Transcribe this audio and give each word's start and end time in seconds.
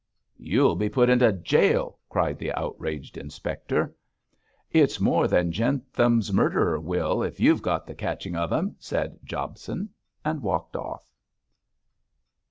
'You'll 0.39 0.75
be 0.75 0.89
put 0.89 1.11
into 1.11 1.31
jail,' 1.31 1.99
cried 2.09 2.39
the 2.39 2.51
outraged 2.53 3.19
inspector. 3.19 3.95
'It's 4.71 4.99
more 4.99 5.27
than 5.27 5.51
Jentham's 5.51 6.33
murderer 6.33 6.79
will 6.79 7.21
if 7.21 7.39
you've 7.39 7.61
got 7.61 7.85
the 7.85 7.93
catching 7.93 8.35
of 8.35 8.51
him,' 8.51 8.75
said 8.79 9.19
Jobson, 9.23 9.89
and 10.25 10.41
walked 10.41 10.75
off. 10.75 11.03